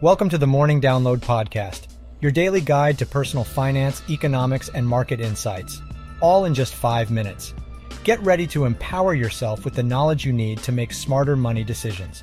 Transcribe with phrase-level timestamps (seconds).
[0.00, 1.88] Welcome to the Morning Download Podcast,
[2.20, 5.82] your daily guide to personal finance, economics, and market insights,
[6.20, 7.52] all in just five minutes.
[8.04, 12.22] Get ready to empower yourself with the knowledge you need to make smarter money decisions.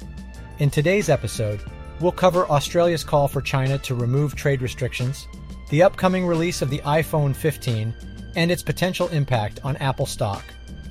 [0.60, 1.60] In today's episode,
[2.00, 5.28] we'll cover Australia's call for China to remove trade restrictions,
[5.70, 7.94] the upcoming release of the iPhone 15,
[8.38, 10.46] and its potential impact on Apple stock,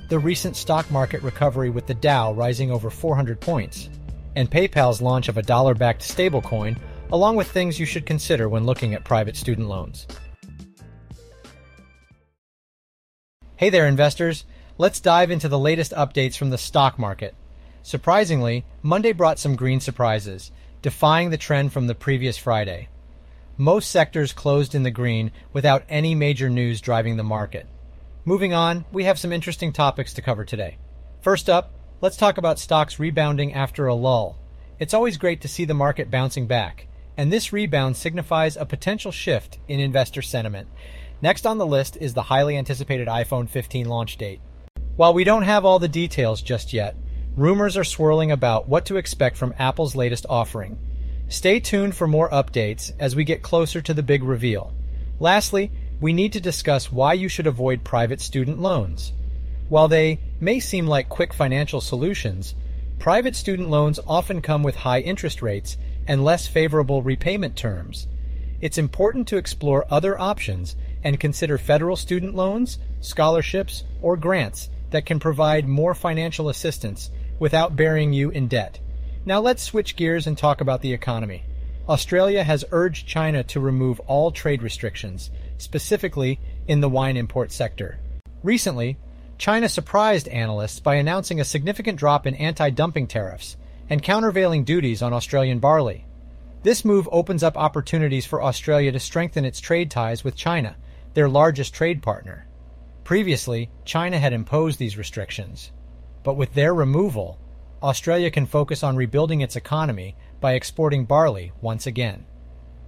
[0.09, 3.89] the recent stock market recovery with the Dow rising over 400 points,
[4.35, 6.77] and PayPal's launch of a dollar backed stablecoin,
[7.11, 10.07] along with things you should consider when looking at private student loans.
[13.57, 14.45] Hey there, investors.
[14.77, 17.33] Let's dive into the latest updates from the stock market.
[17.83, 22.89] Surprisingly, Monday brought some green surprises, defying the trend from the previous Friday.
[23.57, 27.67] Most sectors closed in the green without any major news driving the market.
[28.25, 30.77] Moving on, we have some interesting topics to cover today.
[31.21, 34.37] First up, let's talk about stocks rebounding after a lull.
[34.79, 39.11] It's always great to see the market bouncing back, and this rebound signifies a potential
[39.11, 40.67] shift in investor sentiment.
[41.21, 44.41] Next on the list is the highly anticipated iPhone 15 launch date.
[44.97, 46.95] While we don't have all the details just yet,
[47.37, 50.77] rumors are swirling about what to expect from Apple's latest offering.
[51.29, 54.73] Stay tuned for more updates as we get closer to the big reveal.
[55.19, 55.71] Lastly,
[56.01, 59.13] we need to discuss why you should avoid private student loans.
[59.67, 62.53] While they may seem like quick financial solutions,
[62.99, 65.77] private student loans often come with high interest rates
[66.07, 68.07] and less favorable repayment terms.
[68.61, 75.05] It's important to explore other options and consider federal student loans, scholarships, or grants that
[75.05, 78.79] can provide more financial assistance without burying you in debt.
[79.25, 81.43] Now let's switch gears and talk about the economy.
[81.89, 87.99] Australia has urged China to remove all trade restrictions, specifically in the wine import sector.
[88.41, 88.97] Recently,
[89.37, 93.57] China surprised analysts by announcing a significant drop in anti dumping tariffs
[93.89, 96.05] and countervailing duties on Australian barley.
[96.63, 100.75] This move opens up opportunities for Australia to strengthen its trade ties with China,
[101.13, 102.47] their largest trade partner.
[103.03, 105.71] Previously, China had imposed these restrictions.
[106.23, 107.37] But with their removal,
[107.83, 112.25] Australia can focus on rebuilding its economy by exporting barley once again.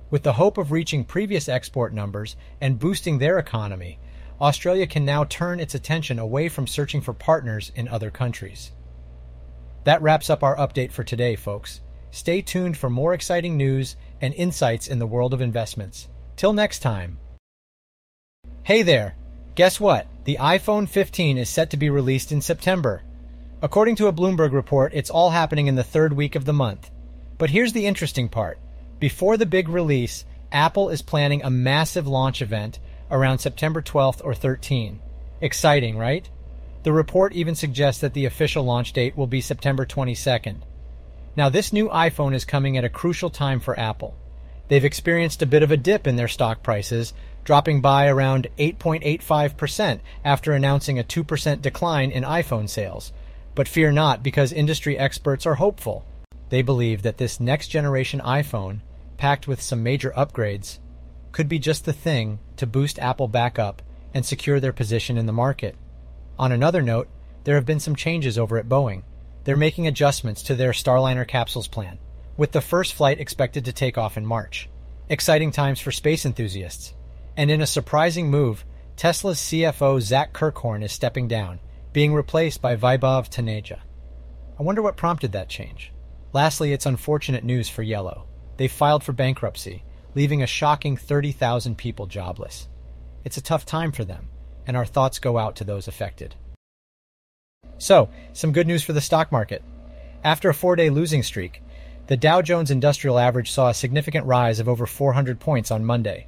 [0.10, 4.00] With the hope of reaching previous export numbers and boosting their economy,
[4.40, 8.72] Australia can now turn its attention away from searching for partners in other countries.
[9.84, 11.82] That wraps up our update for today, folks.
[12.12, 16.08] Stay tuned for more exciting news and insights in the world of investments.
[16.36, 17.18] Till next time.
[18.64, 19.16] Hey there!
[19.56, 20.08] Guess what?
[20.26, 23.02] The iPhone 15 is set to be released in September.
[23.62, 26.92] According to a Bloomberg report, it's all happening in the third week of the month.
[27.40, 28.60] But here's the interesting part.
[29.00, 32.80] Before the big release, Apple is planning a massive launch event
[33.10, 35.00] around September 12th or 13.
[35.42, 36.30] Exciting, right?
[36.84, 40.62] The report even suggests that the official launch date will be September 22nd.
[41.36, 44.16] Now, this new iPhone is coming at a crucial time for Apple.
[44.68, 47.14] They've experienced a bit of a dip in their stock prices,
[47.44, 53.14] dropping by around 8.85% after announcing a 2% decline in iPhone sales.
[53.56, 56.06] But fear not, because industry experts are hopeful.
[56.50, 58.80] They believe that this next generation iPhone,
[59.18, 60.80] packed with some major upgrades,
[61.38, 65.28] could be just the thing to boost Apple back up and secure their position in
[65.28, 65.76] the market.
[66.40, 67.08] On another note,
[67.44, 69.04] there have been some changes over at Boeing.
[69.44, 72.00] They're making adjustments to their Starliner capsules plan,
[72.38, 74.68] with the first flight expected to take off in March.
[75.10, 76.96] Exciting times for space enthusiasts.
[77.36, 78.66] And in a surprising move,
[78.96, 81.60] Tesla's CFO Zach Kirkhorn is stepping down,
[81.94, 83.78] being replaced by Vaibhav Taneja.
[84.60, 85.94] I wonder what prompted that change.
[86.34, 88.26] Lastly, it's unfortunate news for Yellow.
[88.58, 89.84] They filed for bankruptcy,
[90.18, 92.68] leaving a shocking 30,000 people jobless.
[93.24, 94.30] It's a tough time for them,
[94.66, 96.34] and our thoughts go out to those affected.
[97.78, 99.64] So, some good news for the stock market.
[100.24, 101.62] After a four day losing streak,
[102.08, 106.26] the Dow Jones Industrial Average saw a significant rise of over 400 points on Monday,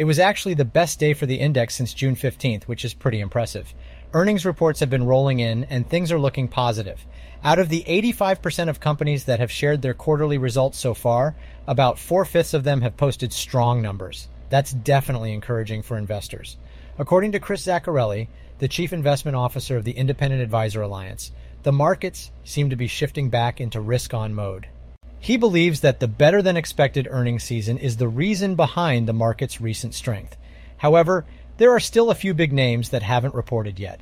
[0.00, 3.20] it was actually the best day for the index since June 15th, which is pretty
[3.20, 3.74] impressive.
[4.12, 7.06] Earnings reports have been rolling in, and things are looking positive.
[7.44, 11.36] Out of the 85% of companies that have shared their quarterly results so far,
[11.68, 14.26] about four fifths of them have posted strong numbers.
[14.48, 16.56] That's definitely encouraging for investors.
[16.98, 18.26] According to Chris Zaccarelli,
[18.58, 21.30] the chief investment officer of the Independent Advisor Alliance,
[21.62, 24.66] the markets seem to be shifting back into risk on mode.
[25.20, 29.60] He believes that the better than expected earnings season is the reason behind the market's
[29.60, 30.36] recent strength.
[30.78, 31.26] However,
[31.60, 34.00] there are still a few big names that haven't reported yet.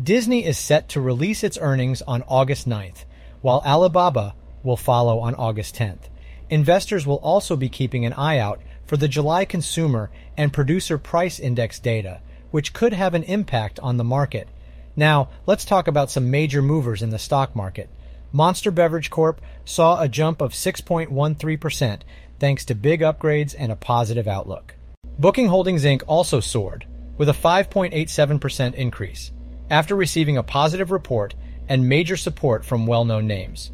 [0.00, 3.04] Disney is set to release its earnings on August 9th,
[3.40, 6.08] while Alibaba will follow on August 10th.
[6.50, 11.40] Investors will also be keeping an eye out for the July consumer and producer price
[11.40, 12.20] index data,
[12.52, 14.46] which could have an impact on the market.
[14.94, 17.90] Now, let's talk about some major movers in the stock market.
[18.30, 22.02] Monster Beverage Corp saw a jump of 6.13%.
[22.38, 24.76] thanks to big upgrades and a positive outlook.
[25.18, 26.02] Booking Holdings Inc.
[26.06, 26.86] also soared,
[27.20, 29.30] with a 5.87% increase,
[29.68, 31.34] after receiving a positive report
[31.68, 33.72] and major support from well known names.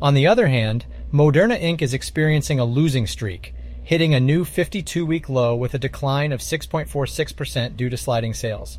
[0.00, 1.82] On the other hand, Moderna Inc.
[1.82, 6.40] is experiencing a losing streak, hitting a new 52 week low with a decline of
[6.40, 8.78] 6.46% due to sliding sales.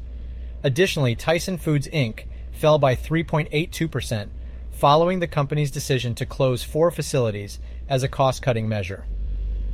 [0.64, 2.24] Additionally, Tyson Foods Inc.
[2.52, 4.30] fell by 3.82%,
[4.72, 9.06] following the company's decision to close four facilities as a cost cutting measure.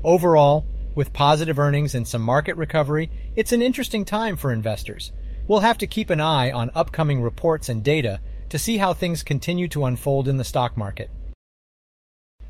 [0.03, 0.65] Overall,
[0.97, 5.11] with positive earnings and some market recovery, it's an interesting time for investors.
[5.47, 9.21] We'll have to keep an eye on upcoming reports and data to see how things
[9.21, 11.11] continue to unfold in the stock market.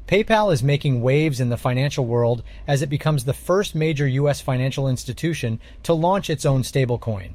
[0.08, 4.40] PayPal is making waves in the financial world as it becomes the first major U.S.
[4.40, 7.34] financial institution to launch its own stablecoin.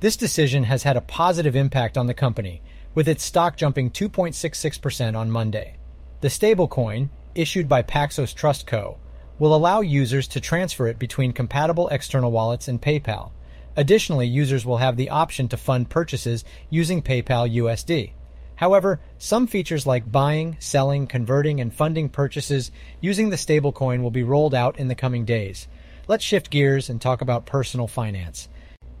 [0.00, 2.62] This decision has had a positive impact on the company,
[2.96, 5.76] with its stock jumping 2.66% on Monday.
[6.20, 8.98] The stablecoin, issued by Paxos Trust Co.,
[9.38, 13.30] will allow users to transfer it between compatible external wallets and PayPal.
[13.76, 18.12] Additionally, users will have the option to fund purchases using PayPal USD.
[18.56, 24.24] However, some features like buying, selling, converting, and funding purchases using the stablecoin will be
[24.24, 25.68] rolled out in the coming days.
[26.08, 28.48] Let's shift gears and talk about personal finance.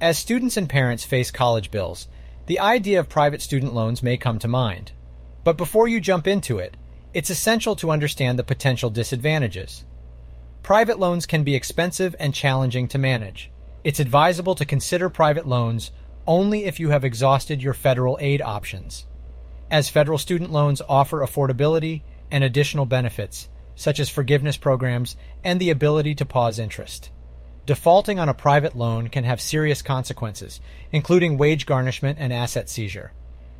[0.00, 2.06] As students and parents face college bills,
[2.46, 4.92] the idea of private student loans may come to mind.
[5.42, 6.76] But before you jump into it,
[7.12, 9.84] it's essential to understand the potential disadvantages.
[10.62, 13.50] Private loans can be expensive and challenging to manage.
[13.84, 15.92] It's advisable to consider private loans
[16.26, 19.06] only if you have exhausted your federal aid options,
[19.70, 25.70] as federal student loans offer affordability and additional benefits, such as forgiveness programs and the
[25.70, 27.10] ability to pause interest.
[27.64, 30.60] Defaulting on a private loan can have serious consequences,
[30.92, 33.12] including wage garnishment and asset seizure.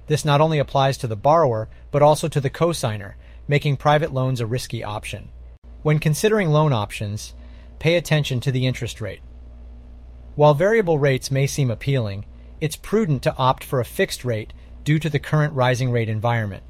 [0.07, 3.15] This not only applies to the borrower, but also to the cosigner,
[3.47, 5.31] making private loans a risky option.
[5.83, 7.35] When considering loan options,
[7.79, 9.21] pay attention to the interest rate.
[10.35, 12.25] While variable rates may seem appealing,
[12.61, 14.53] it's prudent to opt for a fixed rate
[14.85, 16.63] due to the current rising rate environment.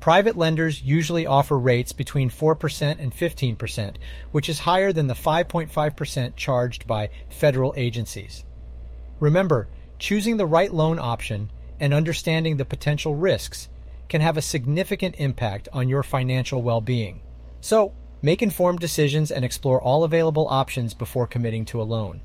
[0.00, 3.96] Private lenders usually offer rates between 4% and 15%,
[4.30, 8.44] which is higher than the 5.5% charged by federal agencies.
[9.18, 9.68] Remember,
[9.98, 11.50] choosing the right loan option
[11.80, 13.68] and understanding the potential risks
[14.08, 17.20] can have a significant impact on your financial well being.
[17.60, 17.92] So,
[18.26, 22.22] Make informed decisions and explore all available options before committing to a loan.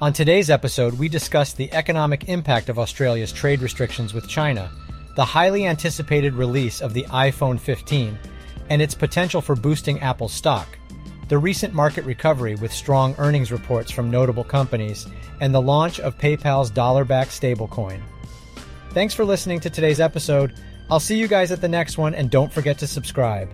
[0.00, 4.70] On today's episode, we discuss the economic impact of Australia's trade restrictions with China,
[5.16, 8.16] the highly anticipated release of the iPhone 15,
[8.70, 10.68] and its potential for boosting Apple's stock,
[11.26, 15.08] the recent market recovery with strong earnings reports from notable companies,
[15.40, 18.00] and the launch of PayPal's dollar backed stablecoin.
[18.90, 20.54] Thanks for listening to today's episode.
[20.90, 23.48] I'll see you guys at the next one, and don't forget to subscribe.